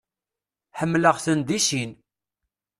[0.79, 1.91] Ḥemmleɣ-ten di sin.